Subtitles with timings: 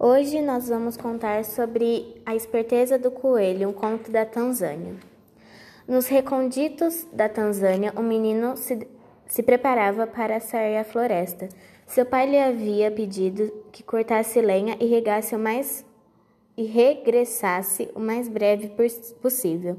[0.00, 4.94] Hoje nós vamos contar sobre a esperteza do coelho, um conto da Tanzânia.
[5.88, 8.86] Nos recônditos da Tanzânia, um menino se,
[9.26, 11.48] se preparava para sair à floresta.
[11.84, 15.84] Seu pai lhe havia pedido que cortasse lenha e regasse o mais
[16.56, 18.70] e regressasse o mais breve
[19.20, 19.76] possível.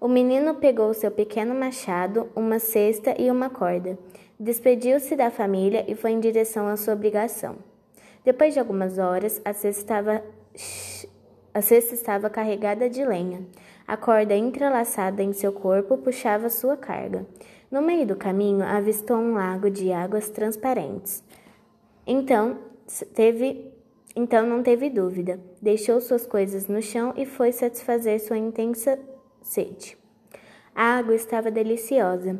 [0.00, 3.96] O menino pegou seu pequeno machado, uma cesta e uma corda.
[4.40, 7.58] Despediu-se da família e foi em direção à sua obrigação.
[8.24, 10.24] Depois de algumas horas, a cesta estava,
[11.52, 13.46] a cesta estava carregada de lenha.
[13.86, 17.26] A corda entrelaçada em seu corpo puxava sua carga.
[17.70, 21.24] No meio do caminho, avistou um lago de águas transparentes.
[22.06, 22.58] Então,
[23.14, 23.72] teve
[24.14, 25.40] então não teve dúvida.
[25.60, 28.98] Deixou suas coisas no chão e foi satisfazer sua intensa
[29.40, 29.96] sede.
[30.74, 32.38] A água estava deliciosa.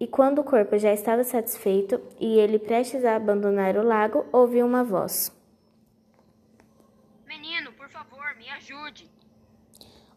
[0.00, 4.64] E quando o corpo já estava satisfeito e ele prestes a abandonar o lago, ouviu
[4.64, 5.32] uma voz:
[7.26, 9.10] Menino, por favor, me ajude.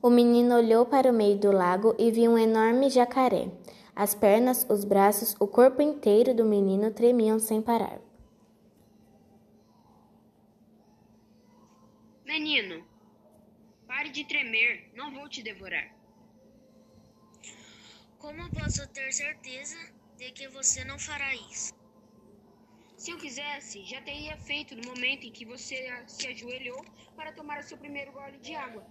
[0.01, 3.49] O menino olhou para o meio do lago e viu um enorme jacaré.
[3.95, 7.99] As pernas, os braços, o corpo inteiro do menino tremiam sem parar.
[12.25, 12.83] Menino,
[13.85, 16.00] pare de tremer, não vou te devorar.
[18.21, 19.75] Como posso ter certeza
[20.15, 21.73] de que você não fará isso?
[22.95, 27.59] Se eu quisesse, já teria feito no momento em que você se ajoelhou para tomar
[27.59, 28.83] o seu primeiro gole de água.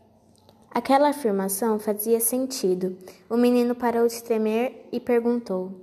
[0.69, 2.99] Aquela afirmação fazia sentido.
[3.29, 5.81] O menino parou de tremer e perguntou: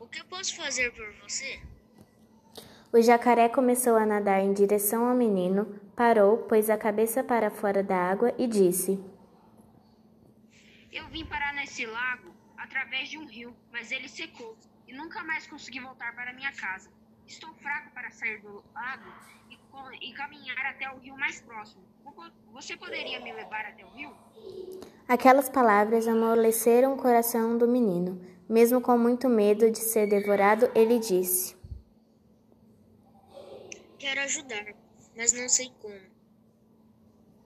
[0.00, 1.60] O que eu posso fazer por você?
[2.92, 7.80] O jacaré começou a nadar em direção ao menino, parou, pôs a cabeça para fora
[7.80, 9.00] da água e disse:
[10.96, 14.56] Eu vim parar nesse lago através de um rio, mas ele secou
[14.88, 16.90] e nunca mais consegui voltar para minha casa.
[17.26, 19.12] Estou fraco para sair do lago
[19.50, 21.84] e, e caminhar até o rio mais próximo.
[22.50, 24.16] Você poderia me levar até o rio?
[25.06, 28.18] Aquelas palavras amoleceram o coração do menino.
[28.48, 31.54] Mesmo com muito medo de ser devorado, ele disse:
[33.98, 34.64] Quero ajudar,
[35.14, 36.00] mas não sei como.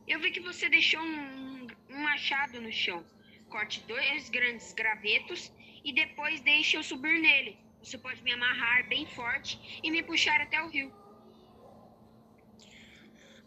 [0.06, 3.04] Eu vi que você deixou um, um machado no chão.
[3.50, 5.52] Corte dois grandes gravetos
[5.84, 7.58] e depois deixe eu subir nele.
[7.82, 10.92] Você pode me amarrar bem forte e me puxar até o rio.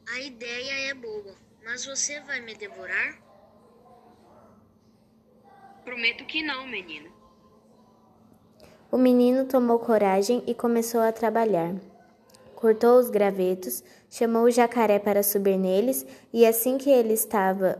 [0.10, 3.18] A ideia é boa, mas você vai me devorar?
[5.84, 7.10] Prometo que não, menina.
[8.92, 11.74] O menino tomou coragem e começou a trabalhar
[12.64, 17.78] cortou os gravetos, chamou o jacaré para subir neles, e assim que ele estava,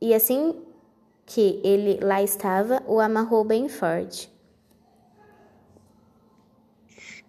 [0.00, 0.54] e assim
[1.28, 4.28] que ele lá estava, o amarrou bem forte.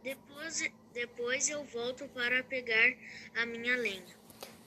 [0.03, 2.93] Depois, depois eu volto para pegar
[3.35, 4.17] a minha lenha.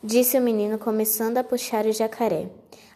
[0.05, 2.49] Disse o menino, começando a puxar o jacaré.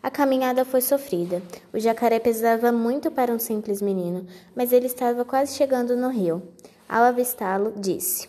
[0.03, 1.43] A caminhada foi sofrida.
[1.73, 6.43] O jacaré pesava muito para um simples menino, mas ele estava quase chegando no rio.
[6.89, 8.29] Ao avistá-lo, disse: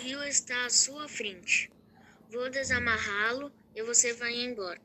[0.00, 1.70] rio está à sua frente.
[2.30, 4.80] Vou desamarrá-lo e você vai embora.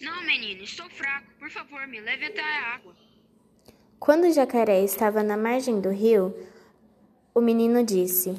[0.00, 1.26] Não, menino, estou fraco.
[1.38, 2.96] Por favor, me leve até a água.
[3.98, 6.34] Quando o jacaré estava na margem do rio,
[7.34, 8.30] o menino disse: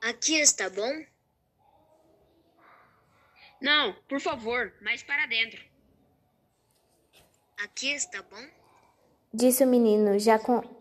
[0.00, 1.04] Aqui está bom?
[3.60, 5.62] Não, por favor, mais para dentro.
[7.58, 8.48] Aqui está bom?
[9.32, 10.75] Disse o menino, já com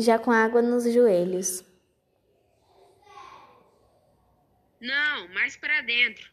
[0.00, 1.64] já com água nos joelhos.
[4.80, 6.30] Não, mais para dentro.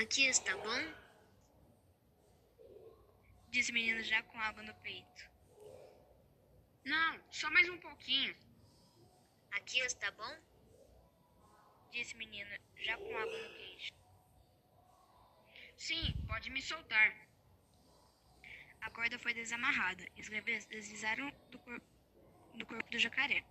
[0.00, 0.94] Aqui está bom?
[3.50, 5.30] Disse o menino já com água no peito.
[6.84, 8.36] Não, só mais um pouquinho.
[9.52, 10.36] Aqui está bom?
[11.90, 13.92] Disse o menino já com água no queixo.
[15.76, 17.25] Sim, pode me soltar.
[18.80, 21.80] A corda foi desamarrada e os gravetos deslizaram do, cor
[22.54, 23.44] do corpo do jacaré.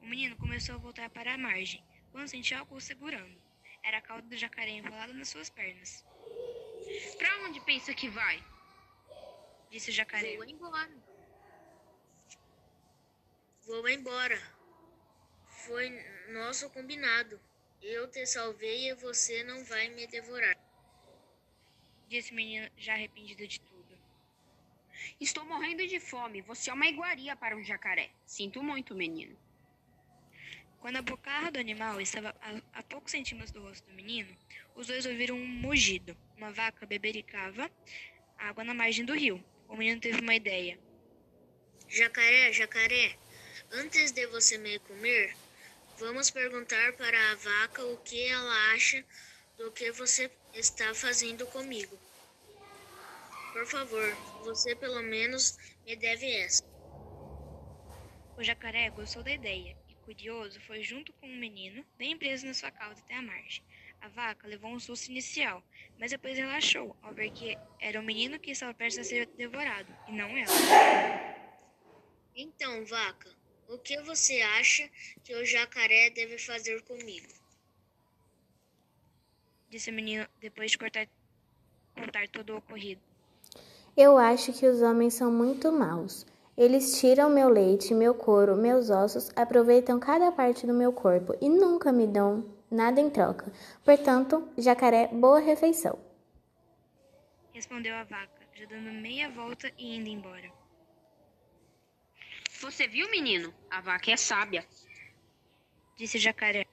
[0.00, 3.40] O menino começou a voltar para a margem, quando sentiu algo segurando.
[3.82, 6.04] Era a cauda do jacaré enrolada nas suas pernas.
[7.16, 8.42] Para onde pensa que vai?
[9.70, 10.36] Disse o jacaré.
[10.36, 10.90] Vou embora.
[13.62, 14.38] Vou embora.
[15.64, 15.90] Foi
[16.32, 17.40] nosso combinado.
[17.80, 20.56] Eu te salvei e você não vai me devorar.
[22.08, 23.69] Disse o menino, já arrependido de tudo.
[25.20, 26.40] Estou morrendo de fome.
[26.42, 28.10] Você é uma iguaria para um jacaré.
[28.24, 29.36] Sinto muito, menino.
[30.80, 34.34] Quando a bocarra do animal estava a, a poucos centímetros do rosto do menino,
[34.74, 36.16] os dois ouviram um mugido.
[36.36, 37.70] Uma vaca bebericava
[38.38, 39.44] água na margem do rio.
[39.68, 40.78] O menino teve uma ideia.
[41.88, 43.16] Jacaré, jacaré,
[43.72, 45.36] antes de você me comer,
[45.98, 49.04] vamos perguntar para a vaca o que ela acha
[49.58, 51.98] do que você está fazendo comigo.
[53.52, 56.62] Por favor, você pelo menos me deve essa.
[58.36, 62.54] O jacaré gostou da ideia e, curioso, foi junto com o menino, bem preso na
[62.54, 63.62] sua cauda até a margem.
[64.00, 65.62] A vaca levou um susto inicial,
[65.98, 69.94] mas depois relaxou ao ver que era o menino que estava prestes a ser devorado,
[70.08, 70.46] e não ela.
[72.34, 73.36] Então, vaca,
[73.68, 74.88] o que você acha
[75.22, 77.28] que o jacaré deve fazer comigo?
[79.68, 81.06] Disse o menino depois de cortar,
[81.94, 83.09] contar todo o ocorrido.
[83.96, 86.26] Eu acho que os homens são muito maus.
[86.56, 91.48] Eles tiram meu leite, meu couro, meus ossos, aproveitam cada parte do meu corpo e
[91.48, 93.50] nunca me dão nada em troca.
[93.84, 95.98] Portanto, jacaré, boa refeição.
[97.52, 100.50] Respondeu a vaca, já dando meia volta e indo embora.
[102.60, 103.52] Você viu, menino?
[103.70, 104.66] A vaca é sábia.
[105.96, 106.66] Disse o jacaré.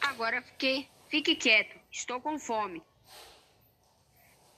[0.00, 1.79] Agora fique, fique quieto.
[1.90, 2.82] Estou com fome.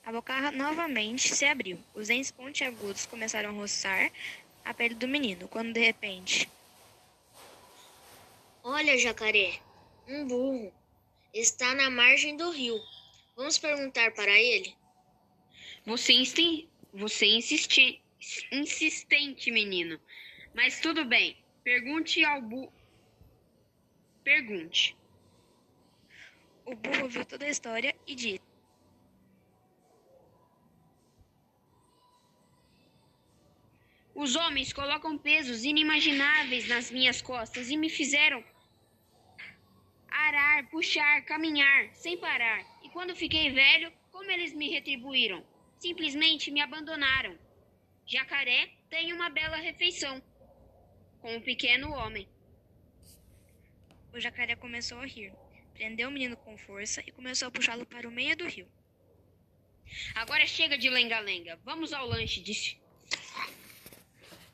[0.04, 1.78] A boca novamente se abriu.
[1.94, 4.10] Os dentes pontiagudos começaram a roçar
[4.64, 6.48] a pele do menino, quando de repente
[8.64, 9.58] Olha, jacaré,
[10.06, 10.72] um burro.
[11.34, 12.80] Está na margem do rio.
[13.34, 14.76] Vamos perguntar para ele?
[15.84, 16.68] Você, insti...
[16.94, 18.00] Você insisti...
[18.52, 19.98] insistente, menino.
[20.54, 21.36] Mas tudo bem.
[21.64, 22.72] Pergunte ao burro.
[24.22, 24.96] Pergunte.
[26.72, 28.40] O burro viu toda a história e disse:
[34.14, 38.42] Os homens colocam pesos inimagináveis nas minhas costas e me fizeram
[40.08, 42.64] arar, puxar, caminhar, sem parar.
[42.82, 45.44] E quando fiquei velho, como eles me retribuíram?
[45.78, 47.38] Simplesmente me abandonaram.
[48.06, 50.22] Jacaré tem uma bela refeição
[51.20, 52.26] com o um pequeno homem.
[54.14, 55.32] O jacaré começou a rir,
[55.82, 58.68] prendeu o menino com força e começou a puxá-lo para o meio do rio.
[60.14, 61.58] Agora chega de lenga-lenga.
[61.64, 62.80] Vamos ao lanche, disse.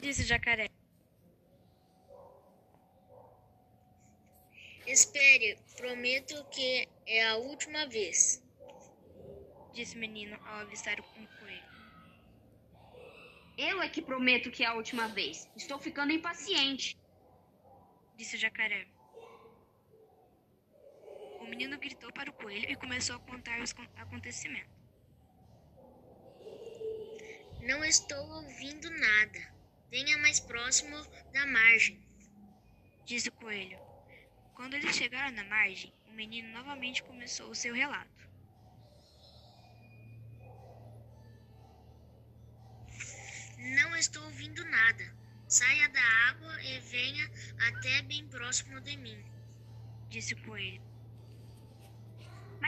[0.00, 0.70] Disse o jacaré.
[4.86, 8.42] Espere, prometo que é a última vez.
[9.74, 11.68] Disse o menino ao avistar um coelho.
[13.58, 15.46] Eu é que prometo que é a última vez.
[15.54, 16.96] Estou ficando impaciente.
[18.16, 18.97] Disse o jacaré.
[21.48, 24.70] O menino gritou para o coelho e começou a contar os acontecimentos.
[27.62, 29.54] Não estou ouvindo nada.
[29.90, 30.94] Venha mais próximo
[31.32, 31.98] da margem.
[33.06, 33.78] Disse o coelho.
[34.54, 38.28] Quando eles chegaram na margem, o menino novamente começou o seu relato.
[43.56, 45.16] Não estou ouvindo nada.
[45.48, 47.24] Saia da água e venha
[47.68, 49.24] até bem próximo de mim,
[50.10, 50.87] disse o coelho.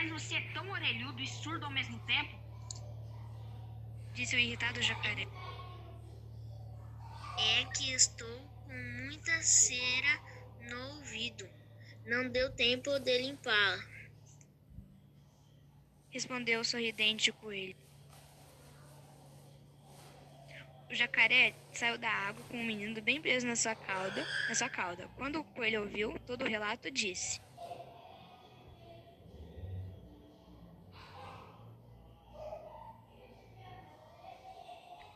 [0.01, 2.35] Mas você é tão orelhudo e surdo ao mesmo tempo?
[4.15, 5.27] Disse o irritado jacaré.
[7.37, 10.19] É que estou com muita cera
[10.61, 11.47] no ouvido.
[12.07, 13.77] Não deu tempo de limpar.
[16.09, 17.75] Respondeu o sorridente o coelho.
[20.89, 24.67] O jacaré saiu da água com o menino bem preso na sua cauda, na sua
[24.67, 25.07] cauda.
[25.15, 27.39] Quando o coelho ouviu todo o relato, disse: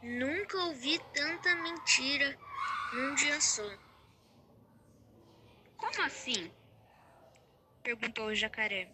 [0.07, 2.37] Nunca ouvi tanta mentira
[2.93, 3.67] num dia só.
[5.77, 6.53] Como assim?
[7.81, 8.87] Perguntou o jacaré.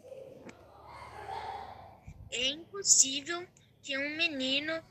[2.31, 3.45] É impossível
[3.83, 4.81] que um menino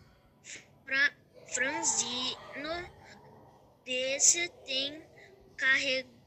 [0.85, 2.91] fra franzino
[3.87, 5.03] desse tenha
[5.57, 6.20] carregado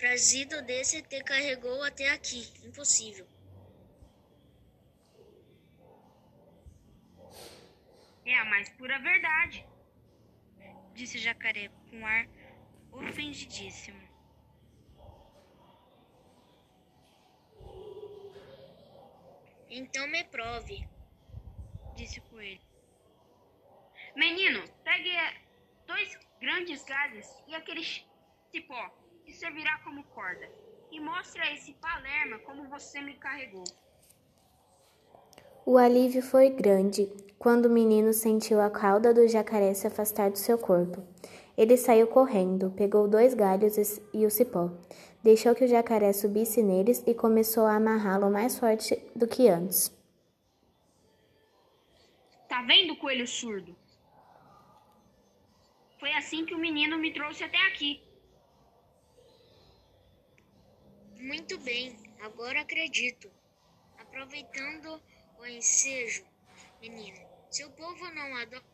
[0.00, 2.50] Trazido desse te carregou até aqui.
[2.64, 3.28] Impossível.
[8.24, 9.62] É a mais pura verdade,
[10.94, 12.26] disse o jacaré com ar
[12.92, 14.00] ofendidíssimo.
[19.68, 20.88] Então me prove,
[21.94, 22.62] disse o coelho.
[24.16, 25.10] Menino, pegue
[25.86, 27.84] dois grandes galhos e aquele
[28.50, 30.50] cipó que servirá como corda
[30.90, 33.62] e mostre a esse Palerma como você me carregou.
[35.64, 37.06] O alívio foi grande
[37.38, 41.06] quando o menino sentiu a cauda do jacaré se afastar do seu corpo.
[41.56, 43.76] Ele saiu correndo, pegou dois galhos
[44.12, 44.70] e o cipó,
[45.22, 49.96] deixou que o jacaré subisse neles e começou a amarrá-lo mais forte do que antes.
[52.48, 53.76] Tá vendo, coelho surdo?
[56.00, 58.09] Foi assim que o menino me trouxe até aqui.
[61.20, 63.30] Muito bem, agora acredito.
[63.98, 65.00] Aproveitando
[65.38, 66.26] o ensejo,
[66.80, 68.64] menino, seu povo não adora.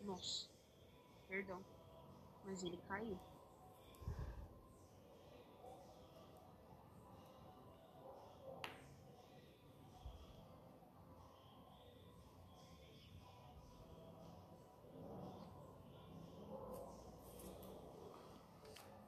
[0.00, 0.50] Nossa,
[1.28, 1.64] perdão,
[2.44, 3.20] mas ele caiu.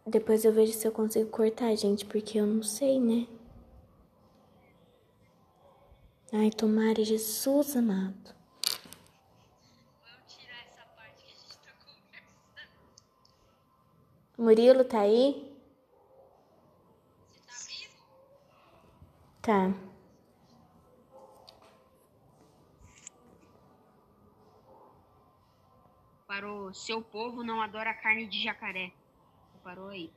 [0.07, 3.27] Depois eu vejo se eu consigo cortar, gente, porque eu não sei, né?
[6.31, 8.35] Ai, tomara Jesus amado.
[14.37, 15.57] Murilo tá aí?
[17.31, 18.03] Você tá vivo?
[19.41, 19.73] Tá.
[26.27, 28.93] Parou, seu povo não adora carne de jacaré.
[29.64, 30.12] Parou aí.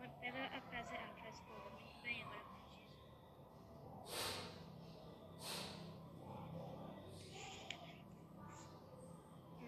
[0.00, 1.70] Mas pega a frase, a frase toda.
[1.70, 2.96] Muito bem, agora acredito.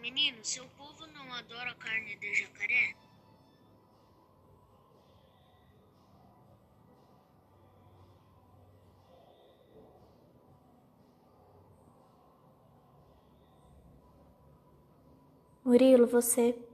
[0.00, 2.96] Menino, seu povo não adora carne de jacaré?
[15.64, 16.67] Murilo, você.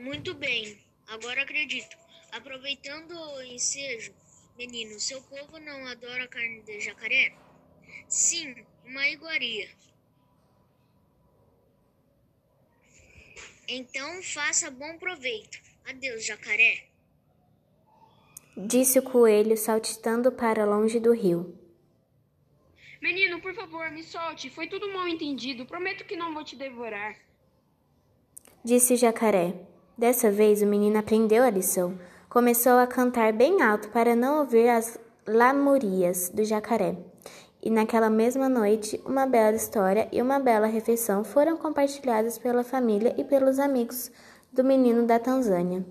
[0.00, 1.94] Muito, bem, agora acredito.
[2.32, 4.14] Aproveitando o ensejo,
[4.56, 7.34] menino, seu povo não adora carne de jacaré?
[8.08, 9.68] Sim, uma iguaria.
[13.68, 15.60] Então faça bom proveito.
[15.84, 16.88] Adeus, jacaré.
[18.56, 21.58] Disse o coelho, saltitando para longe do rio.
[23.02, 24.48] Menino, por favor, me solte.
[24.48, 25.66] Foi tudo mal entendido.
[25.66, 27.18] Prometo que não vou te devorar.
[28.64, 29.69] Disse o jacaré.
[30.00, 31.94] Dessa vez o menino aprendeu a lição.
[32.30, 36.96] Começou a cantar bem alto para não ouvir as lamurias do jacaré.
[37.62, 43.14] E naquela mesma noite, uma bela história e uma bela refeição foram compartilhadas pela família
[43.18, 44.10] e pelos amigos
[44.50, 45.84] do menino da Tanzânia.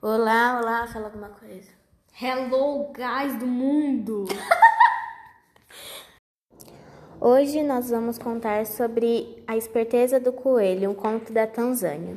[0.00, 1.70] Olá, olá, fala alguma coisa.
[2.20, 4.26] Hello, guys do mundo!
[7.24, 12.16] Hoje nós vamos contar sobre a esperteza do coelho, um conto da Tanzânia.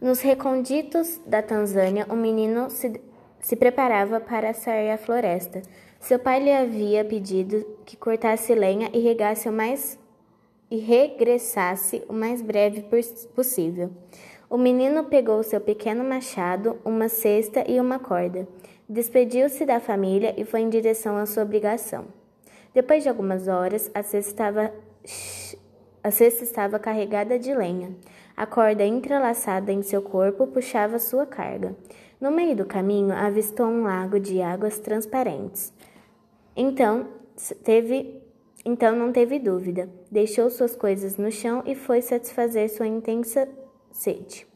[0.00, 3.00] Nos recônditos da Tanzânia, um menino se,
[3.40, 5.62] se preparava para sair à floresta.
[5.98, 9.98] Seu pai lhe havia pedido que cortasse lenha e regasse o mais
[10.70, 12.86] e regressasse o mais breve
[13.34, 13.90] possível.
[14.48, 18.46] O menino pegou seu pequeno machado, uma cesta e uma corda.
[18.88, 22.04] Despediu-se da família e foi em direção à sua obrigação.
[22.74, 24.74] Depois de algumas horas, a cesta estava,
[26.02, 27.94] a cesta estava carregada de lenha.
[28.36, 31.76] A corda entrelaçada em seu corpo puxava sua carga.
[32.20, 35.72] No meio do caminho, avistou um lago de águas transparentes.
[36.56, 37.06] Então,
[37.62, 38.20] teve,
[38.64, 39.88] então não teve dúvida.
[40.10, 43.48] Deixou suas coisas no chão e foi satisfazer sua intensa
[43.92, 44.48] sede.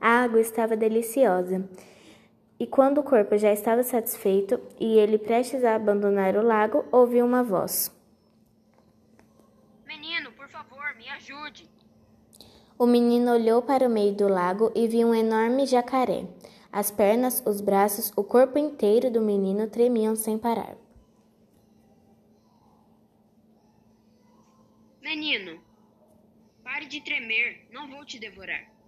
[0.00, 1.68] A água estava deliciosa.
[2.60, 7.24] E quando o corpo já estava satisfeito e ele prestes a abandonar o lago, ouviu
[7.24, 7.90] uma voz.
[9.86, 11.66] Menino, por favor, me ajude.
[12.78, 16.26] O menino olhou para o meio do lago e viu um enorme jacaré.
[16.70, 20.76] As pernas, os braços, o corpo inteiro do menino tremiam sem parar.
[25.00, 25.58] Menino,
[26.62, 28.79] pare de tremer, não vou te devorar.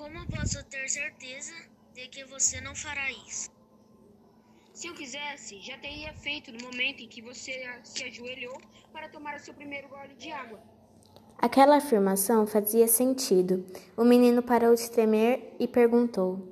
[0.00, 1.52] Como posso ter certeza
[1.92, 3.50] de que você não fará isso?
[4.72, 7.52] Se eu quisesse, já teria feito no momento em que você
[7.84, 8.58] se ajoelhou
[8.94, 10.58] para tomar o seu primeiro gole de água.
[11.36, 13.62] Aquela afirmação fazia sentido.
[13.94, 16.48] O menino parou de tremer e perguntou: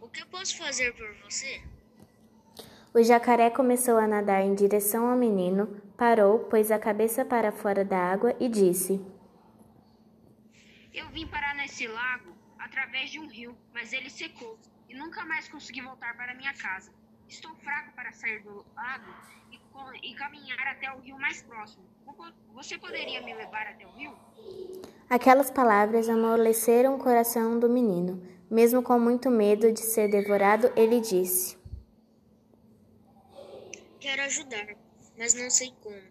[0.00, 1.60] O que eu posso fazer por você?
[2.94, 5.66] O jacaré começou a nadar em direção ao menino,
[5.96, 9.04] parou, pôs a cabeça para fora da água e disse:
[10.92, 15.48] Eu vim parar nesse lago através de um rio, mas ele secou e nunca mais
[15.48, 16.92] consegui voltar para minha casa.
[17.28, 19.12] Estou fraco para sair do lago
[19.52, 21.84] e, e caminhar até o rio mais próximo.
[22.54, 24.16] Você poderia me levar até o rio?
[25.08, 28.20] Aquelas palavras amoleceram o coração do menino.
[28.50, 31.56] Mesmo com muito medo de ser devorado, ele disse:
[34.00, 34.74] Quero ajudar,
[35.16, 36.02] mas não sei como.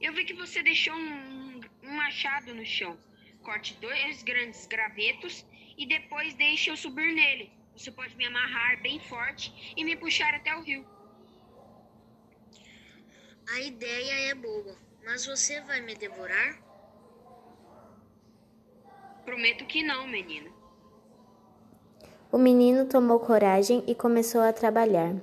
[0.00, 2.96] Eu vi que você deixou um, um machado no chão.
[3.46, 5.46] Corte dois grandes gravetos
[5.78, 7.52] e depois deixe eu subir nele.
[7.76, 10.84] Você pode me amarrar bem forte e me puxar até o rio.
[13.54, 14.74] A ideia é boa,
[15.04, 16.60] mas você vai me devorar?
[19.24, 20.50] Prometo que não, menina.
[22.32, 25.14] O menino tomou coragem e começou a trabalhar.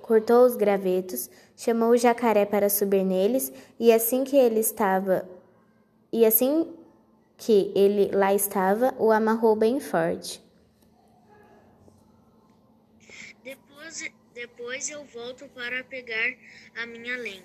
[0.00, 5.28] Cortou os gravetos, chamou o jacaré para subir neles, e assim que ele estava,
[6.10, 6.81] e assim
[7.44, 10.40] que ele lá estava, o amarrou bem forte.
[13.42, 16.34] Depois, depois eu volto para pegar
[16.80, 17.42] a minha lenha.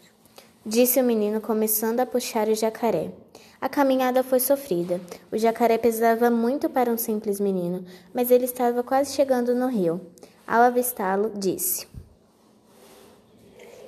[0.64, 3.12] Disse o menino, começando a puxar o jacaré.
[3.60, 5.02] A caminhada foi sofrida.
[5.32, 10.00] O jacaré pesava muito para um simples menino, mas ele estava quase chegando no rio.
[10.46, 11.88] Ao avistá-lo, disse: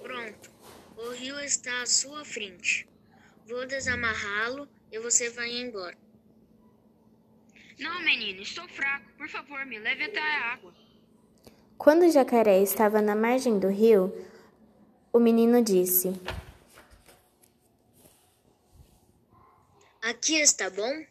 [0.02, 0.50] Pronto,
[0.98, 2.90] o rio está à sua frente.
[3.48, 5.98] Vou desamarrá-lo e você vai embora.
[7.80, 9.06] Não, menino, estou fraco.
[9.18, 10.74] Por favor, me leve até a água.
[11.78, 14.14] Quando o jacaré estava na margem do rio,
[15.14, 16.10] o menino disse:
[20.02, 21.06] Aqui está bom?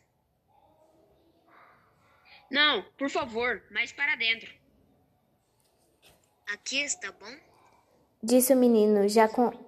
[2.51, 4.51] Não, por favor, mais para dentro.
[6.49, 7.37] Aqui está bom?
[8.23, 9.68] Disse o menino, já com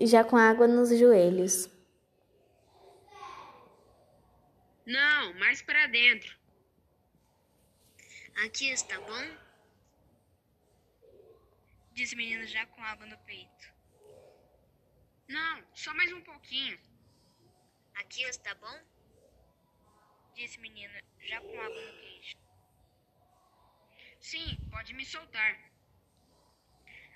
[0.00, 1.68] já com água nos joelhos.
[4.86, 6.36] Não, mais para dentro.
[8.44, 9.36] Aqui está bom?
[11.92, 13.72] Disse o menino já com água no peito.
[15.28, 16.78] Não, só mais um pouquinho.
[17.94, 18.80] Aqui está bom?
[20.34, 22.36] Disse o menino já com água no queixo.
[24.18, 25.71] Sim, pode me soltar.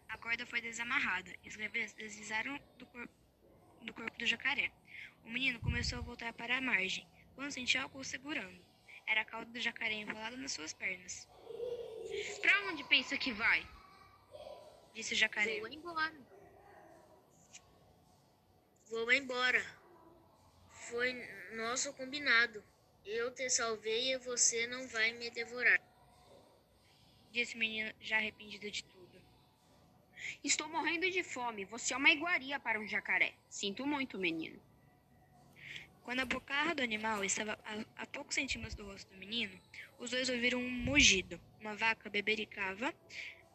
[0.08, 3.08] A corda foi desamarrada e os gravetos deslizaram do, cor
[3.82, 4.72] do corpo do jacaré.
[5.24, 8.64] O menino começou a voltar para a margem, quando sentiu algo segurando.
[9.06, 11.28] Era a cauda do jacaré enrolada nas suas pernas.
[12.40, 13.66] Para onde pensa que vai?
[14.94, 15.60] Disse o jacaré.
[15.60, 16.26] Vou embora.
[18.88, 19.62] Vou embora.
[20.88, 21.12] Foi
[21.56, 22.64] nosso combinado.
[23.04, 25.80] Eu te salvei e você não vai me devorar.
[27.30, 28.95] Disse o menino, já arrependido de tudo.
[30.42, 31.64] Estou morrendo de fome.
[31.66, 33.34] Você é uma iguaria para um jacaré.
[33.48, 34.60] Sinto muito, menino.
[36.02, 39.58] Quando a bocarra do animal estava a, a poucos centímetros do rosto do menino,
[39.98, 41.40] os dois ouviram um mugido.
[41.60, 42.94] Uma vaca bebericava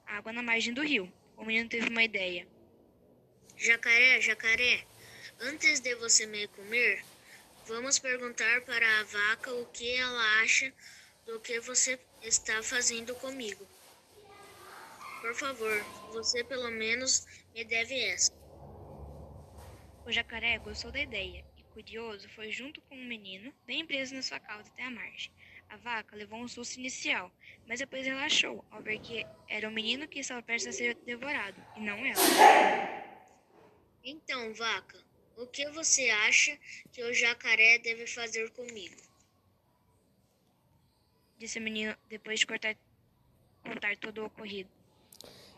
[0.05, 1.11] água na margem do rio.
[1.37, 2.45] O menino teve uma ideia.
[3.57, 4.85] Jacaré, jacaré,
[5.39, 7.03] antes de você me comer,
[7.67, 10.73] vamos perguntar para a vaca o que ela acha
[11.25, 13.65] do que você está fazendo comigo.
[15.21, 18.31] Por favor, você pelo menos me deve essa.
[20.03, 24.23] O jacaré gostou da ideia e, curioso, foi junto com o menino, bem preso na
[24.23, 25.31] sua cauda até a margem.
[25.69, 27.31] A vaca levou um susto inicial,
[27.67, 31.61] mas depois relaxou ao ver que era o menino que estava prestes a ser devorado,
[31.77, 32.19] e não ela.
[34.03, 34.97] Então, vaca,
[35.37, 36.57] o que você acha
[36.91, 38.95] que o jacaré deve fazer comigo?
[41.37, 42.75] Disse o menino depois de cortar,
[43.63, 44.80] contar todo o ocorrido.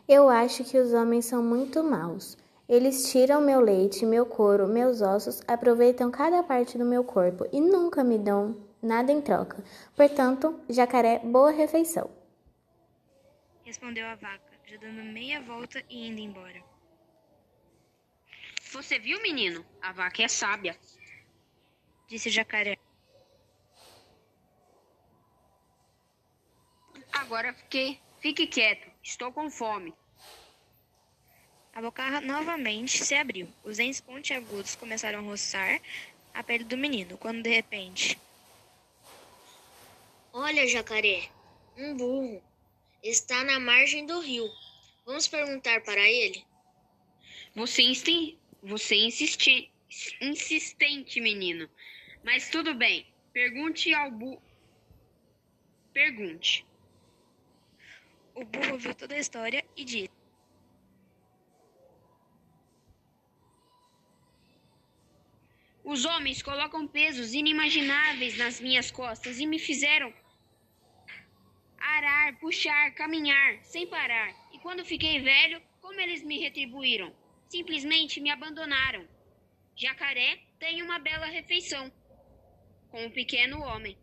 [0.06, 2.36] Eu acho que os homens são muito maus.
[2.68, 7.58] Eles tiram meu leite, meu couro, meus ossos, aproveitam cada parte do meu corpo e
[7.58, 9.64] nunca me dão nada em troca.
[9.96, 12.10] Portanto, jacaré, boa refeição.
[13.64, 16.62] Respondeu a vaca, já dando meia volta e indo embora.
[18.72, 19.64] Você viu, menino?
[19.80, 20.76] A vaca é sábia.
[22.08, 22.76] Disse o jacaré.
[27.10, 28.93] Agora fique, fique quieto.
[29.04, 29.92] Estou com fome.
[31.74, 33.46] A bocarra novamente se abriu.
[33.62, 35.78] Os dentes pontiagudos começaram a roçar
[36.32, 38.18] a pele do menino, quando de repente.
[40.32, 41.28] Olha, jacaré,
[41.76, 42.42] um burro.
[43.02, 44.48] Está na margem do rio.
[45.04, 46.42] Vamos perguntar para ele?
[47.54, 49.70] Você, insti você insisti
[50.22, 51.68] insistente, menino.
[52.24, 53.06] Mas tudo bem.
[53.34, 54.42] Pergunte ao burro.
[55.92, 56.64] Pergunte.
[58.34, 60.10] O burro ouviu toda a história e disse:
[65.84, 70.12] Os homens colocam pesos inimagináveis nas minhas costas e me fizeram
[71.78, 74.34] arar, puxar, caminhar, sem parar.
[74.52, 77.14] E quando fiquei velho, como eles me retribuíram?
[77.48, 79.06] Simplesmente me abandonaram.
[79.76, 81.92] Jacaré tem uma bela refeição
[82.90, 83.96] com o pequeno homem.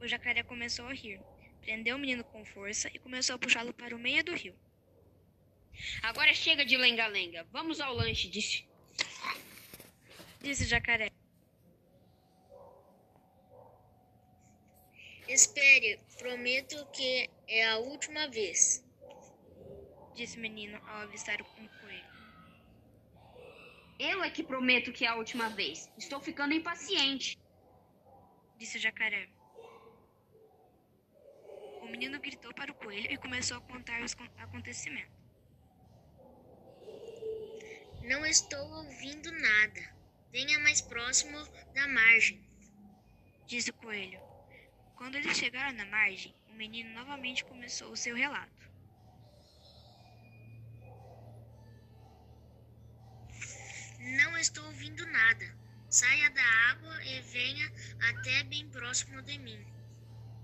[0.00, 1.20] O jacaré começou a rir,
[1.62, 4.54] prendeu o menino com força e começou a puxá-lo para o meio do rio.
[6.02, 7.46] Agora chega de lenga-lenga.
[7.50, 8.66] Vamos ao lanche, disse.
[10.40, 11.10] Disse o jacaré.
[15.28, 18.84] Espere, prometo que é a última vez.
[20.14, 22.12] Disse o menino ao avistar um coelho.
[23.98, 25.90] Eu é que prometo que é a última vez.
[25.96, 27.38] Estou ficando impaciente.
[28.58, 29.28] Disse o jacaré.
[31.82, 35.12] O menino gritou para o coelho e começou a contar os acontecimentos.
[38.02, 39.94] Não estou ouvindo nada.
[40.30, 41.36] Venha mais próximo
[41.74, 42.40] da margem.
[43.46, 44.20] Disse o coelho.
[44.94, 48.70] Quando eles chegaram na margem, o menino novamente começou o seu relato.
[53.98, 55.58] Não estou ouvindo nada.
[55.90, 57.72] Saia da água e venha
[58.08, 59.66] até bem próximo de mim.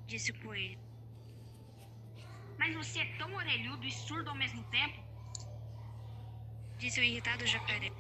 [0.07, 0.88] Disse o coelho.
[2.59, 5.03] Mas você é tão orelhudo e surdo ao mesmo tempo?
[6.79, 7.90] Disse o irritado jacaré.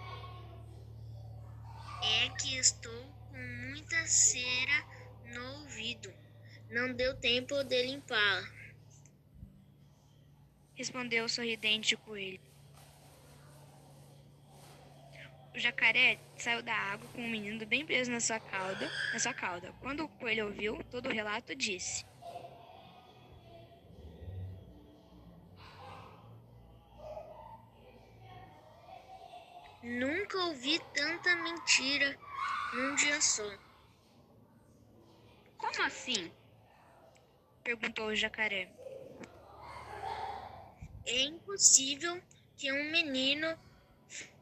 [2.02, 3.38] É que estou com
[3.70, 4.84] muita cera
[5.24, 6.12] no ouvido.
[6.70, 8.46] Não deu tempo de limpá-la.
[10.74, 12.40] Respondeu o sorridente coelho.
[15.54, 19.34] O jacaré saiu da água com o menino bem preso na sua cauda, na sua
[19.34, 19.72] cauda.
[19.80, 22.04] Quando o coelho ouviu todo o relato, disse:
[29.82, 32.18] Nunca ouvi tanta mentira
[32.74, 33.48] num dia só.
[35.56, 36.32] Como assim?
[37.62, 38.68] Perguntou o jacaré.
[41.06, 42.20] É impossível
[42.56, 43.46] que um menino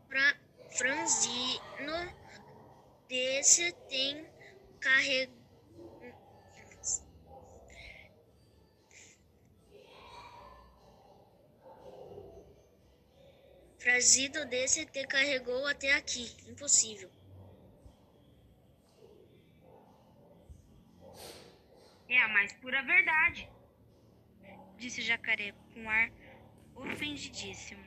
[0.09, 2.15] fra franzino
[3.09, 4.25] desse tenha
[4.81, 5.36] carregado
[13.87, 16.27] Trazido desse te carregou até aqui.
[16.49, 17.09] Impossível.
[22.09, 23.49] É a mais pura verdade.
[24.77, 26.11] Disse o jacaré com ar
[26.75, 27.87] ofendidíssimo.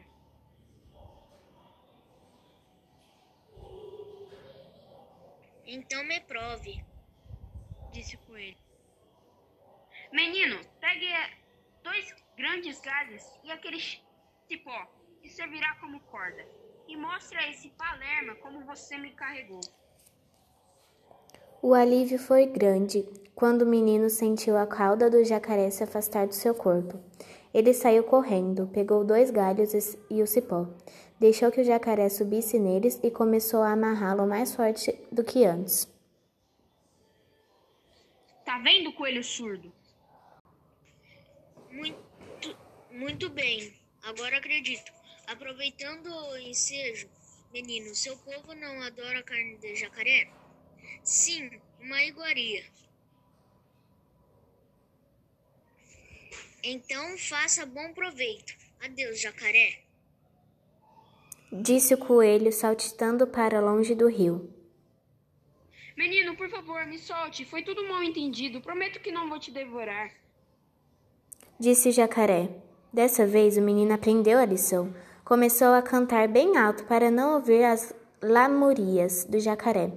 [5.66, 6.82] Então me prove.
[7.92, 8.58] Disse o coelho.
[10.14, 11.08] Menino, pegue
[11.84, 13.82] dois grandes galhos e aquele
[14.48, 16.46] cipó que servirá como corda.
[16.88, 19.62] E mostre a esse Palerma como você me carregou.
[21.62, 23.06] O alívio foi grande
[23.36, 27.00] quando o menino sentiu a cauda do jacaré se afastar do seu corpo.
[27.54, 29.74] Ele saiu correndo, pegou dois galhos
[30.10, 30.68] e o cipó,
[31.20, 35.88] deixou que o jacaré subisse neles e começou a amarrá-lo mais forte do que antes.
[38.46, 39.72] Tá vendo, coelho surdo?
[41.72, 41.98] Muito,
[42.92, 43.74] muito bem.
[44.04, 44.99] Agora acredito.
[45.30, 47.08] Aproveitando o ensejo,
[47.54, 50.28] menino, seu povo não adora carne de jacaré?
[51.04, 52.66] Sim, uma iguaria.
[56.64, 58.56] Então faça bom proveito.
[58.82, 59.84] Adeus, jacaré.
[61.52, 64.52] Disse o coelho, saltitando para longe do rio.
[65.96, 67.46] Menino, por favor, me solte.
[67.46, 68.62] Foi tudo mal entendido.
[68.62, 70.12] Prometo que não vou te devorar.
[71.60, 72.50] Disse o jacaré.
[72.92, 74.92] Dessa vez o menino aprendeu a lição.
[75.30, 79.92] Começou a cantar bem alto para não ouvir as lamurias do jacaré.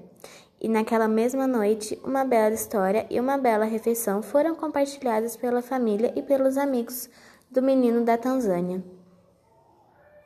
[0.61, 6.13] E naquela mesma noite, uma bela história e uma bela refeição foram compartilhadas pela família
[6.15, 7.09] e pelos amigos
[7.51, 8.85] do menino da Tanzânia.